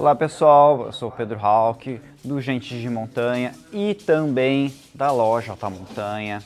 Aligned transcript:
Olá 0.00 0.14
pessoal, 0.14 0.86
eu 0.86 0.92
sou 0.92 1.10
Pedro 1.10 1.38
Hawk 1.38 2.00
do 2.24 2.40
Gente 2.40 2.80
de 2.80 2.88
Montanha 2.88 3.52
e 3.70 3.92
também 3.92 4.74
da 4.94 5.12
loja 5.12 5.50
Alta 5.50 5.68
Montanha. 5.68 6.42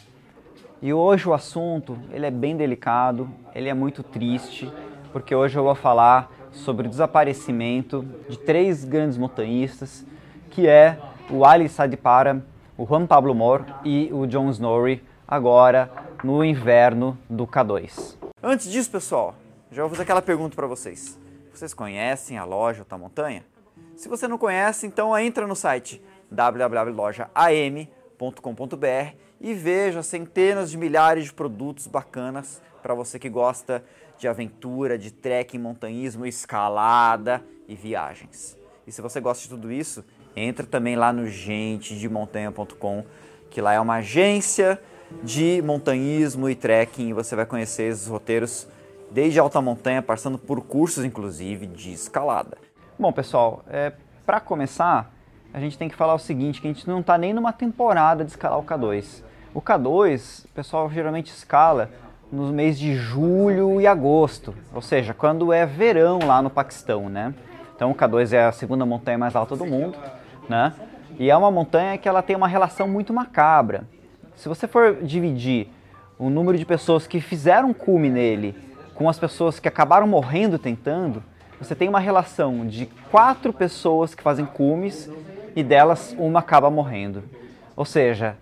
E 0.82 0.92
hoje 0.92 1.28
o 1.28 1.32
assunto 1.32 1.96
ele 2.10 2.26
é 2.26 2.32
bem 2.32 2.56
delicado, 2.56 3.30
ele 3.54 3.68
é 3.68 3.72
muito 3.72 4.02
triste, 4.02 4.68
porque 5.12 5.36
hoje 5.36 5.56
eu 5.56 5.62
vou 5.62 5.76
falar 5.76 6.32
sobre 6.50 6.88
o 6.88 6.90
desaparecimento 6.90 8.04
de 8.28 8.36
três 8.36 8.84
grandes 8.84 9.16
montanhistas, 9.16 10.04
que 10.50 10.66
é 10.66 10.98
o 11.30 11.44
Ali 11.44 11.68
Sadipara, 11.68 12.44
o 12.76 12.84
Juan 12.84 13.06
Pablo 13.06 13.36
Mor 13.36 13.64
e 13.84 14.10
o 14.12 14.26
John 14.26 14.50
Snorri, 14.50 15.00
agora 15.28 15.88
no 16.24 16.44
inverno 16.44 17.16
do 17.30 17.46
K2. 17.46 18.16
Antes 18.42 18.68
disso, 18.68 18.90
pessoal, 18.90 19.32
já 19.70 19.82
vou 19.82 19.90
fazer 19.90 20.02
aquela 20.02 20.20
pergunta 20.20 20.56
para 20.56 20.66
vocês. 20.66 21.22
Vocês 21.54 21.72
conhecem 21.72 22.36
a 22.36 22.44
loja 22.44 22.80
Alta 22.80 22.98
Montanha? 22.98 23.46
Se 23.94 24.08
você 24.08 24.26
não 24.26 24.36
conhece, 24.36 24.88
então 24.88 25.16
entra 25.16 25.46
no 25.46 25.54
site 25.54 26.02
www.lojaam.com.br 26.28 29.16
e 29.40 29.54
veja 29.54 30.02
centenas 30.02 30.68
de 30.68 30.76
milhares 30.76 31.26
de 31.26 31.32
produtos 31.32 31.86
bacanas 31.86 32.60
para 32.82 32.92
você 32.92 33.20
que 33.20 33.28
gosta 33.28 33.84
de 34.18 34.26
aventura, 34.26 34.98
de 34.98 35.12
trekking, 35.12 35.58
montanhismo, 35.58 36.26
escalada 36.26 37.40
e 37.68 37.76
viagens. 37.76 38.58
E 38.84 38.90
se 38.90 39.00
você 39.00 39.20
gosta 39.20 39.44
de 39.44 39.50
tudo 39.50 39.70
isso, 39.70 40.04
entra 40.34 40.66
também 40.66 40.96
lá 40.96 41.12
no 41.12 41.28
gentedemontanha.com, 41.28 43.04
que 43.48 43.60
lá 43.60 43.72
é 43.72 43.78
uma 43.78 43.98
agência 43.98 44.82
de 45.22 45.62
montanhismo 45.62 46.50
e 46.50 46.56
trekking 46.56 47.10
e 47.10 47.12
você 47.12 47.36
vai 47.36 47.46
conhecer 47.46 47.84
esses 47.84 48.08
roteiros 48.08 48.66
desde 49.14 49.38
alta 49.38 49.60
montanha, 49.60 50.02
passando 50.02 50.36
por 50.36 50.60
cursos 50.60 51.04
inclusive 51.04 51.68
de 51.68 51.92
escalada. 51.92 52.58
Bom, 52.98 53.12
pessoal, 53.12 53.62
é, 53.70 53.92
para 54.26 54.40
começar, 54.40 55.14
a 55.52 55.60
gente 55.60 55.78
tem 55.78 55.88
que 55.88 55.94
falar 55.94 56.14
o 56.14 56.18
seguinte, 56.18 56.60
que 56.60 56.66
a 56.66 56.72
gente 56.72 56.88
não 56.88 56.98
está 56.98 57.16
nem 57.16 57.32
numa 57.32 57.52
temporada 57.52 58.24
de 58.24 58.32
escalar 58.32 58.58
o 58.58 58.64
K2. 58.64 59.22
O 59.54 59.62
K2, 59.62 60.46
o 60.46 60.48
pessoal 60.48 60.90
geralmente 60.90 61.28
escala 61.28 61.90
nos 62.32 62.50
meses 62.50 62.80
de 62.80 62.96
julho 62.96 63.80
e 63.80 63.86
agosto, 63.86 64.52
ou 64.74 64.82
seja, 64.82 65.14
quando 65.14 65.52
é 65.52 65.64
verão 65.64 66.18
lá 66.26 66.42
no 66.42 66.50
Paquistão, 66.50 67.08
né? 67.08 67.32
Então 67.76 67.92
o 67.92 67.94
K2 67.94 68.32
é 68.32 68.46
a 68.46 68.52
segunda 68.52 68.84
montanha 68.84 69.16
mais 69.16 69.36
alta 69.36 69.54
do 69.54 69.64
mundo, 69.64 69.96
né? 70.48 70.74
E 71.20 71.30
é 71.30 71.36
uma 71.36 71.52
montanha 71.52 71.96
que 71.96 72.08
ela 72.08 72.20
tem 72.20 72.34
uma 72.34 72.48
relação 72.48 72.88
muito 72.88 73.12
macabra. 73.12 73.84
Se 74.34 74.48
você 74.48 74.66
for 74.66 74.96
dividir 75.04 75.68
o 76.18 76.28
número 76.28 76.58
de 76.58 76.66
pessoas 76.66 77.06
que 77.06 77.20
fizeram 77.20 77.72
cume 77.72 78.10
nele 78.10 78.73
com 78.94 79.08
as 79.08 79.18
pessoas 79.18 79.58
que 79.58 79.68
acabaram 79.68 80.06
morrendo 80.06 80.58
tentando, 80.58 81.22
você 81.58 81.74
tem 81.74 81.88
uma 81.88 82.00
relação 82.00 82.66
de 82.66 82.86
quatro 83.10 83.52
pessoas 83.52 84.14
que 84.14 84.22
fazem 84.22 84.46
cumes 84.46 85.10
e 85.54 85.62
delas 85.62 86.14
uma 86.18 86.40
acaba 86.40 86.70
morrendo. 86.70 87.24
Ou 87.76 87.84
seja, 87.84 88.36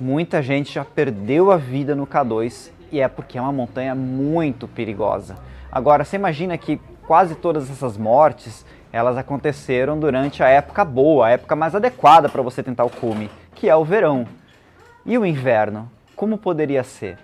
muita 0.00 0.42
gente 0.42 0.74
já 0.74 0.84
perdeu 0.84 1.50
a 1.50 1.56
vida 1.56 1.94
no 1.94 2.06
K2 2.06 2.70
e 2.92 3.00
é 3.00 3.08
porque 3.08 3.38
é 3.38 3.40
uma 3.40 3.52
montanha 3.52 3.94
muito 3.94 4.68
perigosa. 4.68 5.36
Agora, 5.70 6.04
você 6.04 6.16
imagina 6.16 6.56
que 6.56 6.80
quase 7.06 7.34
todas 7.34 7.70
essas 7.70 7.96
mortes 7.96 8.64
elas 8.92 9.16
aconteceram 9.16 9.98
durante 9.98 10.42
a 10.42 10.48
época 10.48 10.84
boa, 10.84 11.26
a 11.26 11.30
época 11.30 11.54
mais 11.54 11.74
adequada 11.74 12.28
para 12.28 12.42
você 12.42 12.62
tentar 12.62 12.84
o 12.84 12.90
cume, 12.90 13.30
que 13.54 13.68
é 13.68 13.76
o 13.76 13.84
verão. 13.84 14.26
E 15.04 15.18
o 15.18 15.26
inverno? 15.26 15.90
Como 16.14 16.38
poderia 16.38 16.82
ser? 16.82 17.18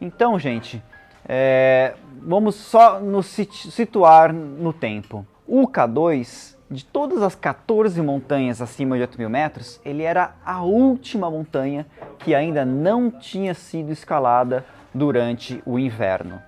Então, 0.00 0.38
gente, 0.38 0.82
é, 1.26 1.94
vamos 2.22 2.54
só 2.54 3.00
nos 3.00 3.26
situar 3.26 4.32
no 4.32 4.72
tempo. 4.72 5.26
O 5.46 5.66
K2, 5.68 6.54
de 6.70 6.84
todas 6.84 7.22
as 7.22 7.34
14 7.34 8.00
montanhas 8.02 8.60
acima 8.60 8.96
de 8.96 9.02
8 9.02 9.18
mil 9.18 9.30
metros, 9.30 9.80
ele 9.84 10.02
era 10.02 10.34
a 10.44 10.62
última 10.62 11.30
montanha 11.30 11.86
que 12.18 12.34
ainda 12.34 12.64
não 12.64 13.10
tinha 13.10 13.54
sido 13.54 13.92
escalada 13.92 14.64
durante 14.92 15.62
o 15.66 15.78
inverno. 15.78 16.40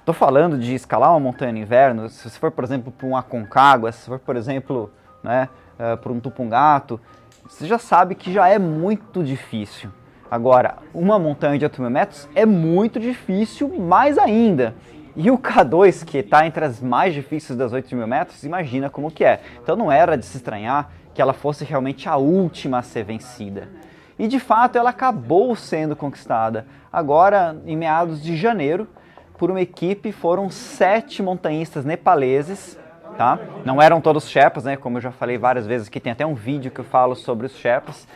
Estou 0.00 0.14
falando 0.14 0.58
de 0.58 0.74
escalar 0.74 1.10
uma 1.10 1.20
montanha 1.20 1.52
no 1.52 1.58
inverno, 1.58 2.08
se 2.10 2.28
você 2.28 2.38
for, 2.38 2.50
por 2.50 2.62
exemplo, 2.62 2.92
para 2.92 3.06
um 3.06 3.16
Aconcagua, 3.16 3.90
se 3.90 4.04
for, 4.06 4.18
por 4.18 4.36
exemplo, 4.36 4.92
né, 5.22 5.48
uh, 5.78 5.96
para 5.96 6.12
um 6.12 6.20
Tupungato, 6.20 7.00
você 7.48 7.66
já 7.66 7.78
sabe 7.78 8.14
que 8.14 8.32
já 8.32 8.48
é 8.48 8.58
muito 8.58 9.24
difícil. 9.24 9.90
Agora, 10.30 10.78
uma 10.92 11.18
montanha 11.18 11.58
de 11.58 11.64
8 11.64 11.80
mil 11.80 11.90
metros 11.90 12.28
é 12.34 12.46
muito 12.46 12.98
difícil, 12.98 13.68
mais 13.68 14.18
ainda. 14.18 14.74
E 15.16 15.30
o 15.30 15.38
K2, 15.38 16.04
que 16.04 16.18
está 16.18 16.44
entre 16.44 16.64
as 16.64 16.80
mais 16.80 17.14
difíceis 17.14 17.56
das 17.56 17.72
8 17.72 17.94
mil 17.94 18.06
metros, 18.06 18.42
imagina 18.42 18.90
como 18.90 19.10
que 19.10 19.24
é. 19.24 19.40
Então 19.62 19.76
não 19.76 19.92
era 19.92 20.16
de 20.16 20.26
se 20.26 20.36
estranhar 20.36 20.90
que 21.14 21.22
ela 21.22 21.32
fosse 21.32 21.64
realmente 21.64 22.08
a 22.08 22.16
última 22.16 22.78
a 22.78 22.82
ser 22.82 23.04
vencida. 23.04 23.68
E 24.18 24.26
de 24.26 24.40
fato 24.40 24.76
ela 24.76 24.90
acabou 24.90 25.54
sendo 25.54 25.94
conquistada. 25.94 26.66
Agora, 26.92 27.56
em 27.64 27.76
meados 27.76 28.20
de 28.22 28.36
janeiro, 28.36 28.88
por 29.38 29.50
uma 29.50 29.60
equipe, 29.60 30.10
foram 30.10 30.50
sete 30.50 31.22
montanhistas 31.22 31.84
nepaleses, 31.84 32.78
tá? 33.16 33.38
Não 33.64 33.80
eram 33.80 34.00
todos 34.00 34.28
Sherpas, 34.28 34.64
né? 34.64 34.76
Como 34.76 34.98
eu 34.98 35.02
já 35.02 35.12
falei 35.12 35.38
várias 35.38 35.66
vezes 35.66 35.86
aqui, 35.86 36.00
tem 36.00 36.12
até 36.12 36.26
um 36.26 36.34
vídeo 36.34 36.70
que 36.70 36.80
eu 36.80 36.84
falo 36.84 37.14
sobre 37.14 37.46
os 37.46 37.56
Sherpas 37.56 38.06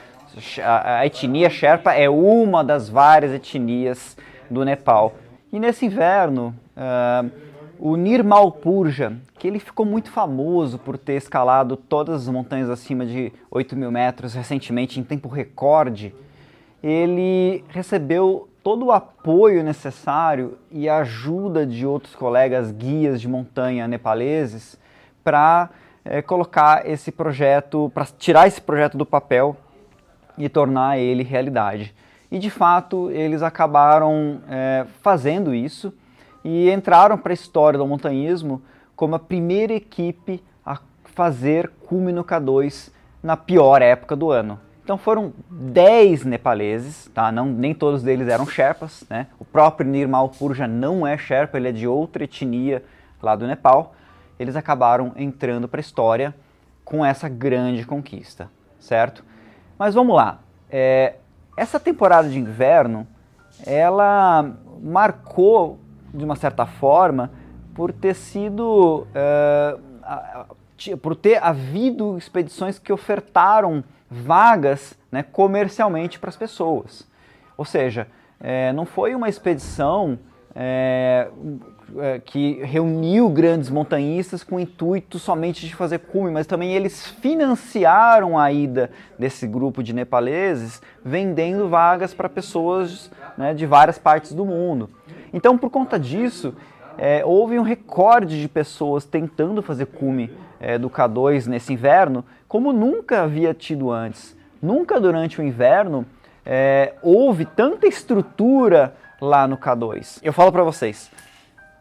a, 0.63 1.07
etnia 1.07 1.51
Sherpa 1.51 1.93
é 1.93 2.09
uma 2.09 2.63
das 2.65 2.89
várias 2.89 3.33
etnias 3.33 4.17
do 4.51 4.65
Nepal. 4.65 5.15
E 5.53 5.59
nesse 5.59 5.87
inverno, 5.87 6.55
uh, 6.77 7.31
o 7.79 7.97
Nirmal 7.97 8.53
Purja, 8.53 9.17
que 9.39 9.47
ele 9.47 9.59
ficou 9.59 9.87
muito 9.87 10.11
famoso 10.11 10.79
por 10.79 10.99
ter 10.99 11.15
escalado 11.15 11.77
todas 11.77 12.23
as 12.23 12.29
montanhas 12.29 12.69
acima 12.69 13.07
de 13.07 13.33
8 13.51 13.77
mil 13.77 13.91
metros 13.91 14.35
recentemente 14.35 14.99
em 14.99 15.05
tempo 15.05 15.29
recorde, 15.29 16.15
ele 16.83 17.65
recebeu 17.69 18.49
todo 18.63 18.87
o 18.87 18.93
apoio 18.93 19.63
necessário 19.63 20.59
e 20.71 20.89
ajuda 20.89 21.65
de 21.65 21.87
outros 21.87 22.15
colegas 22.15 22.71
guias 22.71 23.21
de 23.21 23.29
montanha 23.29 23.89
nepaleses 23.89 24.79
para 25.25 25.71
é, 26.05 26.21
colocar 26.21 26.89
esse 26.89 27.13
projeto, 27.13 27.91
para 27.95 28.07
tirar 28.19 28.47
esse 28.47 28.61
projeto 28.61 28.97
do 28.97 29.07
papel 29.07 29.57
e 30.39 30.49
tornar 30.49 30.99
ele 30.99 31.23
realidade. 31.23 31.95
E 32.31 32.39
de 32.39 32.51
fato 32.51 33.11
eles 33.11 33.43
acabaram 33.43 34.41
é, 34.49 34.87
fazendo 35.01 35.55
isso 35.55 35.93
e 36.45 36.71
entraram 36.71 37.19
para 37.19 37.33
a 37.33 37.35
história 37.35 37.79
do 37.79 37.87
montanhismo 37.87 38.63
como 38.95 39.15
a 39.15 39.19
primeira 39.19 39.75
equipe 39.75 40.43
a 40.65 40.79
fazer 41.05 41.71
cume 41.87 42.13
no 42.13 42.25
K2 42.25 42.91
na 43.23 43.37
pior 43.37 43.83
época 43.83 44.15
do 44.15 44.31
ano. 44.31 44.59
Então 44.83 44.97
foram 44.97 45.35
10 45.51 46.25
nepaleses, 46.25 47.11
tá? 47.13 47.31
não, 47.31 47.45
nem 47.45 47.75
todos 47.75 48.03
deles 48.03 48.27
eram 48.27 48.47
Sherpas. 48.47 49.05
Né? 49.11 49.27
O 49.39 49.45
próprio 49.45 49.87
Nirmal 49.87 50.31
Purja 50.31 50.67
não 50.67 51.07
é 51.07 51.19
Sherpa, 51.19 51.59
ele 51.59 51.69
é 51.69 51.73
de 51.73 51.87
outra 51.87 52.25
etnia 52.25 52.83
lá 53.23 53.37
do 53.37 53.47
Nepal. 53.47 53.95
Eles 54.39 54.57
acabaram 54.57 55.13
entrando 55.17 55.69
para 55.69 55.79
a 55.79 55.83
história 55.83 56.35
com 56.85 57.05
essa 57.05 57.29
grande 57.29 57.85
conquista, 57.85 58.49
certo? 58.81 59.23
Mas 59.79 59.95
vamos 59.95 60.17
lá. 60.17 60.41
É, 60.71 61.15
essa 61.57 61.79
temporada 61.79 62.29
de 62.29 62.39
inverno, 62.39 63.07
ela 63.67 64.55
marcou, 64.83 65.79
de 66.13 66.25
uma 66.25 66.37
certa 66.37 66.67
forma, 66.67 67.31
por 67.75 67.93
ter 67.93 68.15
sido. 68.15 69.07
É, 69.15 69.79
por 71.03 71.17
ter 71.17 71.43
havido 71.43 72.17
expedições 72.17 72.79
que 72.79 72.93
ofertaram 72.93 73.83
vagas 74.09 74.97
né, 75.11 75.23
comercialmente 75.23 76.19
para 76.19 76.31
as 76.31 76.37
pessoas. 76.37 77.07
Ou 77.57 77.65
seja, 77.65 78.07
é, 78.39 78.73
não 78.73 78.87
foi 78.87 79.15
uma 79.15 79.29
expedição 79.29 80.19
é, 80.55 81.29
que 82.25 82.61
reuniu 82.63 83.29
grandes 83.29 83.71
montanhistas 83.71 84.45
com 84.45 84.57
o 84.57 84.61
intuito 84.61 85.19
somente 85.19 85.67
de 85.67 85.75
fazer 85.75 85.99
cume, 86.01 86.31
mas 86.31 86.47
também 86.47 86.75
eles 86.75 87.07
financiaram 87.07 88.39
a 88.39 88.53
ida 88.53 88.91
desse 89.19 89.47
grupo 89.47 89.83
de 89.83 89.93
nepaleses, 89.93 90.83
vendendo 91.05 91.69
vagas 91.69 92.13
para 92.13 92.29
pessoas 92.29 93.11
né, 93.37 93.55
de 93.55 93.65
várias 93.67 93.99
partes 93.99 94.33
do 94.33 94.45
mundo. 94.45 94.91
Então, 95.33 95.57
por 95.57 95.71
conta 95.71 95.99
disso, 95.99 96.55
é, 96.99 97.25
houve 97.25 97.59
um 97.59 97.63
recorde 97.63 98.41
de 98.41 98.49
pessoas 98.49 99.05
tentando 99.05 99.63
fazer 99.63 99.87
cume 99.87 100.31
é, 100.61 100.77
do 100.77 100.91
K2 100.91 101.47
nesse 101.47 101.73
inverno, 101.73 102.25
como 102.49 102.73
nunca 102.73 103.23
havia 103.23 103.55
tido 103.55 103.91
antes. 103.91 104.37
Nunca 104.61 105.01
durante 105.01 105.41
o 105.41 105.45
inverno 105.45 106.05
é, 106.45 106.95
houve 107.01 107.45
tanta 107.45 107.87
estrutura 107.87 108.95
lá 109.21 109.47
no 109.47 109.57
K2. 109.57 110.19
Eu 110.23 110.33
falo 110.33 110.51
para 110.51 110.65
vocês, 110.65 111.11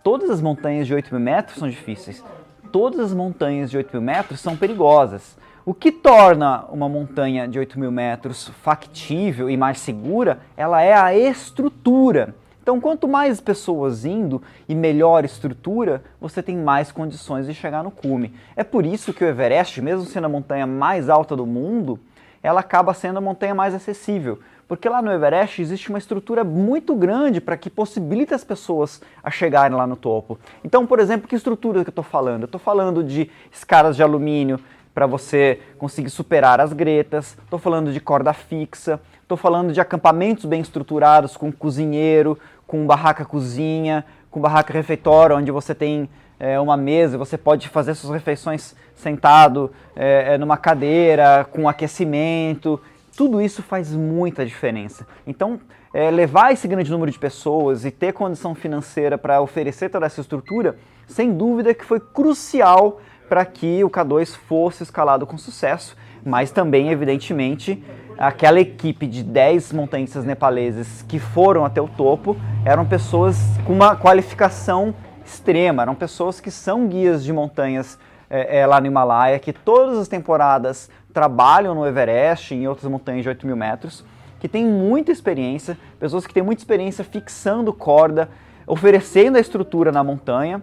todas 0.08 0.30
as 0.30 0.40
montanhas 0.40 0.88
de 0.88 0.94
8 0.94 1.14
mil 1.14 1.20
metros 1.20 1.60
são 1.60 1.68
difíceis. 1.68 2.24
Todas 2.72 2.98
as 3.02 3.14
montanhas 3.14 3.70
de 3.70 3.76
8 3.76 3.92
mil 3.92 4.02
metros 4.02 4.40
são 4.40 4.56
perigosas. 4.56 5.38
O 5.66 5.74
que 5.74 5.92
torna 5.92 6.64
uma 6.70 6.88
montanha 6.88 7.46
de 7.46 7.60
8 7.60 7.78
mil 7.78 7.92
metros 7.92 8.48
factível 8.64 9.50
e 9.50 9.58
mais 9.58 9.82
segura, 9.82 10.40
ela 10.56 10.82
é 10.82 10.94
a 10.94 11.14
estrutura. 11.14 12.34
Então, 12.64 12.80
quanto 12.80 13.06
mais 13.06 13.42
pessoas 13.42 14.06
indo 14.06 14.42
e 14.70 14.74
melhor 14.74 15.26
estrutura, 15.26 16.02
você 16.22 16.42
tem 16.42 16.56
mais 16.56 16.90
condições 16.90 17.46
de 17.46 17.54
chegar 17.54 17.84
no 17.84 17.92
cume. 17.92 18.34
É 18.56 18.64
por 18.64 18.86
isso 18.86 19.12
que 19.12 19.26
o 19.26 19.28
Everest, 19.28 19.82
mesmo 19.82 20.06
sendo 20.06 20.24
a 20.24 20.30
montanha 20.30 20.66
mais 20.66 21.10
alta 21.10 21.36
do 21.36 21.46
mundo, 21.46 22.00
ela 22.42 22.62
acaba 22.62 22.94
sendo 22.94 23.18
a 23.18 23.22
montanha 23.22 23.54
mais 23.54 23.76
acessível. 23.76 24.40
Porque 24.68 24.90
lá 24.90 25.02
no 25.02 25.12
Everest 25.12 25.62
existe 25.62 25.90
uma 25.90 25.98
estrutura 25.98 26.44
muito 26.44 26.94
grande 26.94 27.40
para 27.40 27.56
que 27.56 27.70
possibilite 27.70 28.34
as 28.34 28.44
pessoas 28.44 29.02
a 29.24 29.32
chegarem 29.32 29.78
lá 29.78 29.88
no 29.88 29.96
topo. 29.96 30.38
Então, 30.64 30.86
por 30.86 31.00
exemplo, 31.00 31.28
que 31.28 31.36
estrutura 31.36 31.84
que 31.84 31.90
eu 31.90 31.92
estou 31.92 32.04
falando? 32.04 32.42
Eu 32.42 32.48
estou 32.48 32.60
falando 32.60 33.04
de 33.04 33.30
escadas 33.52 33.96
de 33.96 34.04
alumínio 34.04 34.60
para 34.94 35.06
você 35.06 35.62
conseguir 35.78 36.10
superar 36.10 36.60
as 36.60 36.74
gretas, 36.74 37.38
estou 37.44 37.60
falando 37.60 37.94
de 37.94 38.00
corda 38.00 38.34
fixa, 38.34 39.00
estou 39.22 39.38
falando 39.38 39.72
de 39.72 39.80
acampamentos 39.80 40.44
bem 40.46 40.60
estruturados 40.60 41.38
com 41.38 41.52
cozinheiro, 41.52 42.38
com 42.66 42.86
barraca 42.86 43.24
cozinha, 43.24 44.04
com 44.30 44.42
barraca 44.42 44.74
refeitório, 44.74 45.38
onde 45.38 45.52
você 45.52 45.76
tem 45.76 46.10
é, 46.40 46.60
uma 46.60 46.76
mesa, 46.76 47.18
você 47.18 47.38
pode 47.38 47.70
fazer 47.70 47.94
suas 47.94 48.14
refeições 48.14 48.76
sentado 48.96 49.72
é, 49.96 50.38
numa 50.38 50.58
cadeira, 50.58 51.48
com 51.52 51.70
aquecimento. 51.70 52.82
Tudo 53.18 53.42
isso 53.42 53.64
faz 53.64 53.92
muita 53.92 54.46
diferença. 54.46 55.08
Então, 55.26 55.60
é, 55.92 56.12
levar 56.12 56.54
esse 56.54 56.68
grande 56.68 56.92
número 56.92 57.12
de 57.12 57.18
pessoas 57.18 57.84
e 57.84 57.90
ter 57.90 58.14
condição 58.14 58.54
financeira 58.54 59.18
para 59.18 59.42
oferecer 59.42 59.90
toda 59.90 60.06
essa 60.06 60.22
estrutura, 60.22 60.78
sem 61.08 61.34
dúvida 61.34 61.74
que 61.74 61.84
foi 61.84 62.00
crucial 62.00 63.02
para 63.28 63.44
que 63.44 63.84
o 63.84 63.90
K2 63.90 64.36
fosse 64.48 64.84
escalado 64.84 65.26
com 65.26 65.36
sucesso, 65.36 65.98
mas 66.24 66.52
também, 66.52 66.90
evidentemente, 66.90 67.84
aquela 68.20 68.60
equipe 68.60 69.08
de 69.08 69.24
10 69.24 69.74
montanhistas 69.74 70.24
nepaleses 70.24 71.04
que 71.08 71.18
foram 71.18 71.66
até 71.66 71.82
o 71.82 71.88
topo 71.88 72.38
eram 72.64 72.86
pessoas 72.86 73.40
com 73.66 73.74
uma 73.74 73.96
qualificação 73.96 74.94
extrema, 75.26 75.82
eram 75.82 75.96
pessoas 75.96 76.40
que 76.40 76.52
são 76.52 76.88
guias 76.88 77.24
de 77.24 77.34
montanhas 77.34 77.98
é, 78.30 78.60
é, 78.60 78.66
lá 78.66 78.80
no 78.82 78.88
Himalaia, 78.88 79.40
que 79.40 79.54
todas 79.54 79.98
as 79.98 80.08
temporadas 80.08 80.90
trabalham 81.14 81.74
no 81.74 81.86
Everest 81.86 82.54
e 82.54 82.58
em 82.58 82.68
outras 82.68 82.90
montanhas 82.90 83.24
de 83.24 83.30
8 83.30 83.46
mil 83.48 83.56
metros, 83.56 84.06
que 84.40 84.48
têm 84.48 84.66
muita 84.66 85.12
experiência, 85.12 85.78
pessoas 86.00 86.28
que 86.28 86.34
têm 86.34 86.44
muita 86.44 86.62
experiência 86.62 87.04
fixando 87.04 87.74
corda, 87.74 88.30
oferecendo 88.66 89.38
a 89.38 89.40
estrutura 89.40 89.92
na 89.92 90.04
montanha, 90.04 90.62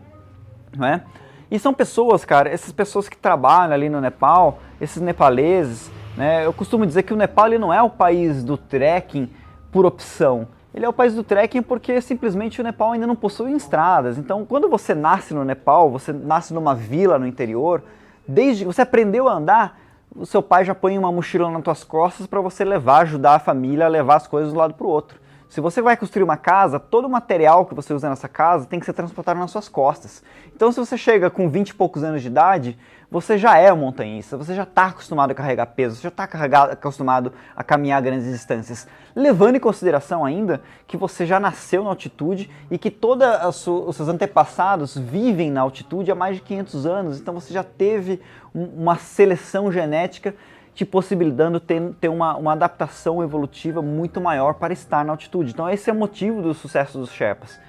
não 0.76 0.86
é? 0.86 1.02
E 1.50 1.58
são 1.58 1.72
pessoas, 1.74 2.24
cara, 2.24 2.48
essas 2.48 2.72
pessoas 2.72 3.08
que 3.08 3.16
trabalham 3.16 3.72
ali 3.72 3.88
no 3.88 4.00
Nepal, 4.00 4.60
esses 4.80 5.00
nepaleses, 5.00 5.90
né? 6.16 6.44
Eu 6.46 6.52
costumo 6.52 6.86
dizer 6.86 7.02
que 7.02 7.12
o 7.12 7.16
Nepal 7.16 7.46
ele 7.46 7.58
não 7.58 7.72
é 7.72 7.82
o 7.82 7.90
país 7.90 8.44
do 8.44 8.56
trekking 8.56 9.30
por 9.72 9.84
opção. 9.84 10.46
Ele 10.74 10.84
é 10.84 10.88
o 10.88 10.92
país 10.92 11.14
do 11.14 11.22
trekking 11.22 11.62
porque 11.62 12.00
simplesmente 12.00 12.60
o 12.60 12.64
Nepal 12.64 12.92
ainda 12.92 13.06
não 13.06 13.14
possui 13.14 13.52
estradas. 13.52 14.18
Então, 14.18 14.44
quando 14.44 14.68
você 14.68 14.92
nasce 14.94 15.32
no 15.32 15.44
Nepal, 15.44 15.88
você 15.88 16.12
nasce 16.12 16.52
numa 16.52 16.74
vila 16.74 17.16
no 17.18 17.26
interior, 17.26 17.82
desde 18.26 18.64
que 18.64 18.66
você 18.66 18.82
aprendeu 18.82 19.28
a 19.28 19.34
andar, 19.34 19.78
o 20.16 20.26
seu 20.26 20.42
pai 20.42 20.64
já 20.64 20.74
põe 20.74 20.98
uma 20.98 21.12
mochila 21.12 21.48
nas 21.50 21.62
tuas 21.62 21.84
costas 21.84 22.26
para 22.26 22.40
você 22.40 22.64
levar, 22.64 23.02
ajudar 23.02 23.36
a 23.36 23.38
família 23.38 23.86
a 23.86 23.88
levar 23.88 24.16
as 24.16 24.26
coisas 24.26 24.52
um 24.52 24.56
lado 24.56 24.74
para 24.74 24.86
o 24.86 24.90
outro. 24.90 25.18
Se 25.48 25.60
você 25.60 25.80
vai 25.80 25.96
construir 25.96 26.24
uma 26.24 26.36
casa, 26.36 26.80
todo 26.80 27.04
o 27.04 27.10
material 27.10 27.64
que 27.64 27.74
você 27.74 27.94
usa 27.94 28.08
nessa 28.08 28.28
casa 28.28 28.66
tem 28.66 28.80
que 28.80 28.86
ser 28.86 28.92
transportado 28.92 29.38
nas 29.38 29.50
suas 29.50 29.68
costas. 29.68 30.22
Então, 30.54 30.72
se 30.72 30.80
você 30.80 30.98
chega 30.98 31.30
com 31.30 31.48
20 31.48 31.68
e 31.68 31.74
poucos 31.74 32.02
anos 32.02 32.22
de 32.22 32.28
idade, 32.28 32.78
você 33.10 33.38
já 33.38 33.56
é 33.56 33.72
um 33.72 33.76
montanhista, 33.76 34.36
você 34.36 34.54
já 34.54 34.64
está 34.64 34.86
acostumado 34.86 35.30
a 35.30 35.34
carregar 35.34 35.66
peso, 35.66 35.94
você 35.94 36.02
já 36.02 36.08
está 36.08 36.24
acostumado 36.72 37.32
a 37.54 37.62
caminhar 37.62 38.02
grandes 38.02 38.26
distâncias. 38.26 38.88
Levando 39.14 39.54
em 39.54 39.60
consideração 39.60 40.24
ainda 40.24 40.60
que 40.88 40.96
você 40.96 41.24
já 41.24 41.38
nasceu 41.38 41.84
na 41.84 41.90
altitude 41.90 42.50
e 42.68 42.76
que 42.76 42.90
todos 42.90 43.24
os 43.44 43.94
seus 43.94 44.08
antepassados 44.08 44.96
vivem 44.96 45.52
na 45.52 45.60
altitude 45.60 46.10
há 46.10 46.14
mais 46.16 46.36
de 46.36 46.42
500 46.42 46.86
anos, 46.86 47.20
então 47.20 47.34
você 47.34 47.54
já 47.54 47.62
teve 47.62 48.20
uma 48.52 48.96
seleção 48.96 49.70
genética 49.70 50.34
te 50.74 50.84
possibilitando 50.84 51.60
ter, 51.60 51.80
ter 52.00 52.08
uma, 52.08 52.36
uma 52.36 52.52
adaptação 52.52 53.22
evolutiva 53.22 53.80
muito 53.80 54.20
maior 54.20 54.54
para 54.54 54.72
estar 54.72 55.04
na 55.04 55.12
altitude. 55.12 55.52
Então 55.52 55.70
esse 55.70 55.88
é 55.88 55.92
o 55.92 55.96
motivo 55.96 56.42
do 56.42 56.52
sucesso 56.52 56.98
dos 56.98 57.12
Sherpas. 57.12 57.60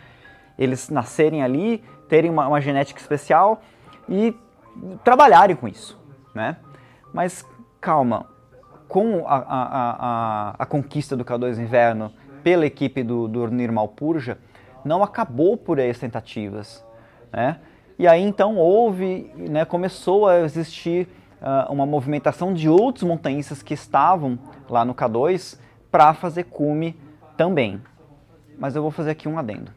Eles 0.57 0.89
nascerem 0.89 1.43
ali, 1.43 1.83
terem 2.09 2.31
uma, 2.31 2.47
uma 2.47 2.59
genética 2.59 2.99
especial 2.99 3.61
e 4.09 4.35
trabalharem 5.03 5.55
com 5.55 5.67
isso, 5.67 5.99
né? 6.33 6.57
Mas 7.13 7.45
calma, 7.79 8.25
com 8.87 9.27
a, 9.27 9.35
a, 9.35 9.95
a, 10.49 10.55
a 10.59 10.65
conquista 10.65 11.15
do 11.15 11.23
K2 11.23 11.59
Inverno 11.59 12.11
pela 12.43 12.65
equipe 12.65 13.03
do, 13.03 13.27
do 13.27 13.47
Nirmal 13.47 13.87
Purja, 13.89 14.37
não 14.83 15.03
acabou 15.03 15.57
por 15.57 15.79
aí 15.79 15.89
as 15.89 15.99
tentativas, 15.99 16.83
né? 17.31 17.59
E 17.97 18.07
aí 18.07 18.21
então 18.21 18.57
houve, 18.57 19.31
né, 19.35 19.63
começou 19.63 20.27
a 20.27 20.41
existir 20.41 21.07
uh, 21.41 21.71
uma 21.71 21.85
movimentação 21.85 22.53
de 22.53 22.69
outros 22.69 23.03
montanhistas 23.03 23.61
que 23.63 23.73
estavam 23.73 24.37
lá 24.69 24.83
no 24.83 24.93
K2 24.93 25.57
para 25.91 26.13
fazer 26.13 26.45
cume 26.45 26.97
também. 27.37 27.81
Mas 28.57 28.75
eu 28.75 28.81
vou 28.81 28.91
fazer 28.91 29.11
aqui 29.11 29.27
um 29.27 29.37
adendo. 29.37 29.71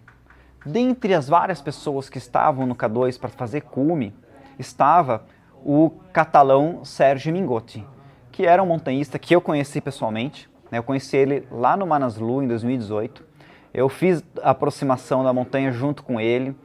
Dentre 0.64 1.14
as 1.14 1.28
várias 1.28 1.60
pessoas 1.60 2.08
que 2.08 2.18
estavam 2.18 2.66
no 2.66 2.74
K2 2.74 3.18
para 3.18 3.28
fazer 3.28 3.62
cume, 3.62 4.14
estava 4.58 5.24
o 5.64 5.90
catalão 6.12 6.84
Sérgio 6.84 7.32
Mingotti, 7.32 7.84
que 8.30 8.46
era 8.46 8.62
um 8.62 8.66
montanhista 8.66 9.18
que 9.18 9.34
eu 9.34 9.40
conheci 9.40 9.80
pessoalmente. 9.80 10.48
Né? 10.70 10.78
Eu 10.78 10.82
conheci 10.82 11.16
ele 11.16 11.46
lá 11.50 11.76
no 11.76 11.86
Manaslu 11.86 12.42
em 12.42 12.48
2018. 12.48 13.24
Eu 13.72 13.88
fiz 13.88 14.22
a 14.42 14.50
aproximação 14.50 15.22
da 15.22 15.32
montanha 15.32 15.70
junto 15.72 16.02
com 16.02 16.20
ele. 16.20 16.56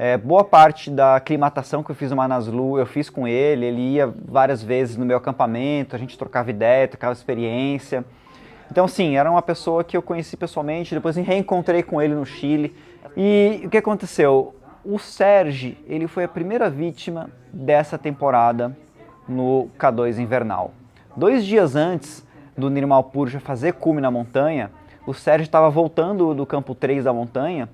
É, 0.00 0.16
boa 0.16 0.44
parte 0.44 0.92
da 0.92 1.16
aclimatação 1.16 1.82
que 1.82 1.90
eu 1.90 1.94
fiz 1.96 2.08
no 2.12 2.16
Manaslu 2.16 2.78
eu 2.78 2.86
fiz 2.86 3.10
com 3.10 3.26
ele, 3.26 3.66
ele 3.66 3.80
ia 3.80 4.06
várias 4.06 4.62
vezes 4.62 4.96
no 4.96 5.04
meu 5.04 5.16
acampamento, 5.16 5.96
a 5.96 5.98
gente 5.98 6.16
trocava 6.16 6.50
ideia, 6.50 6.86
trocava 6.86 7.12
experiência. 7.12 8.04
Então, 8.70 8.86
sim, 8.86 9.16
era 9.16 9.28
uma 9.28 9.42
pessoa 9.42 9.82
que 9.82 9.96
eu 9.96 10.02
conheci 10.02 10.36
pessoalmente, 10.36 10.94
depois 10.94 11.16
reencontrei 11.16 11.82
com 11.82 12.00
ele 12.00 12.14
no 12.14 12.24
Chile. 12.24 12.76
E 13.16 13.62
o 13.64 13.68
que 13.68 13.76
aconteceu? 13.76 14.54
O 14.84 15.00
Serge, 15.00 15.76
ele 15.88 16.06
foi 16.06 16.22
a 16.22 16.28
primeira 16.28 16.70
vítima 16.70 17.28
dessa 17.52 17.98
temporada 17.98 18.76
no 19.28 19.68
K2 19.76 20.18
invernal. 20.18 20.74
Dois 21.16 21.44
dias 21.44 21.74
antes 21.74 22.24
do 22.56 22.70
Nirmal 22.70 23.02
Purja 23.02 23.40
fazer 23.40 23.72
cume 23.72 24.00
na 24.00 24.12
montanha, 24.12 24.70
o 25.04 25.12
Sérgio 25.12 25.42
estava 25.42 25.68
voltando 25.68 26.36
do 26.36 26.46
campo 26.46 26.72
3 26.72 27.02
da 27.02 27.12
montanha 27.12 27.68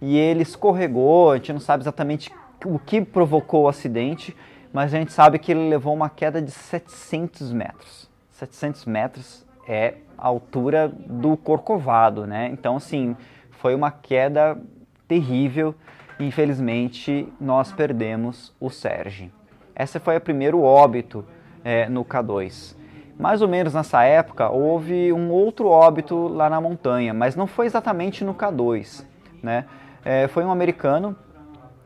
e 0.00 0.16
ele 0.16 0.42
escorregou. 0.42 1.32
A 1.32 1.36
gente 1.36 1.52
não 1.52 1.60
sabe 1.60 1.82
exatamente 1.82 2.30
o 2.64 2.78
que 2.78 3.00
provocou 3.00 3.64
o 3.64 3.68
acidente, 3.68 4.36
mas 4.72 4.92
a 4.92 4.98
gente 4.98 5.12
sabe 5.12 5.38
que 5.38 5.52
ele 5.52 5.68
levou 5.68 5.94
uma 5.94 6.08
queda 6.08 6.40
de 6.40 6.50
700 6.50 7.52
metros. 7.52 8.08
700 8.32 8.84
metros 8.84 9.44
é 9.66 9.94
a 10.16 10.28
altura 10.28 10.88
do 10.88 11.36
Corcovado, 11.36 12.26
né? 12.26 12.48
Então, 12.52 12.76
assim, 12.76 13.16
foi 13.50 13.74
uma 13.74 13.90
queda 13.90 14.60
terrível. 15.06 15.74
Infelizmente, 16.18 17.32
nós 17.40 17.72
perdemos 17.72 18.52
o 18.60 18.70
Sérgio. 18.70 19.30
Essa 19.74 20.00
foi 20.00 20.16
o 20.16 20.20
primeiro 20.20 20.62
óbito 20.62 21.24
é, 21.64 21.88
no 21.88 22.04
K2. 22.04 22.76
Mais 23.18 23.42
ou 23.42 23.48
menos 23.48 23.74
nessa 23.74 24.04
época, 24.04 24.48
houve 24.48 25.12
um 25.12 25.30
outro 25.30 25.68
óbito 25.68 26.28
lá 26.28 26.48
na 26.48 26.60
montanha, 26.60 27.12
mas 27.12 27.34
não 27.34 27.46
foi 27.46 27.66
exatamente 27.66 28.24
no 28.24 28.34
K2, 28.34 29.04
né? 29.42 29.64
É, 30.08 30.26
foi 30.26 30.42
um 30.42 30.50
americano, 30.50 31.14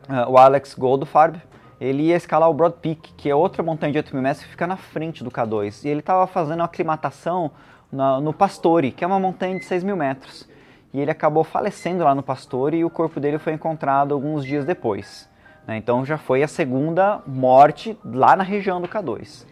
uh, 0.07 0.31
o 0.31 0.37
Alex 0.37 0.73
Goldfarb. 0.75 1.41
Ele 1.77 2.03
ia 2.03 2.15
escalar 2.15 2.49
o 2.49 2.53
Broad 2.53 2.77
Peak, 2.81 3.13
que 3.17 3.29
é 3.29 3.35
outra 3.35 3.61
montanha 3.61 3.91
de 3.91 3.97
8 3.97 4.13
mil 4.13 4.23
metros 4.23 4.45
que 4.45 4.51
fica 4.51 4.65
na 4.65 4.77
frente 4.77 5.25
do 5.25 5.29
K2. 5.29 5.83
E 5.83 5.89
ele 5.89 5.99
estava 5.99 6.25
fazendo 6.25 6.63
aclimatação 6.63 7.51
na, 7.91 8.21
no 8.21 8.31
Pastore, 8.31 8.93
que 8.93 9.03
é 9.03 9.07
uma 9.07 9.19
montanha 9.19 9.59
de 9.59 9.65
6 9.65 9.83
mil 9.83 9.97
metros. 9.97 10.47
E 10.93 11.01
ele 11.01 11.11
acabou 11.11 11.43
falecendo 11.43 12.05
lá 12.05 12.15
no 12.15 12.23
Pastore 12.23 12.77
e 12.77 12.85
o 12.85 12.89
corpo 12.89 13.19
dele 13.19 13.37
foi 13.37 13.51
encontrado 13.51 14.13
alguns 14.13 14.45
dias 14.45 14.63
depois. 14.63 15.29
Né? 15.67 15.75
Então 15.75 16.05
já 16.05 16.17
foi 16.17 16.43
a 16.43 16.47
segunda 16.47 17.21
morte 17.27 17.97
lá 18.05 18.37
na 18.37 18.43
região 18.43 18.79
do 18.79 18.87
K2. 18.87 19.45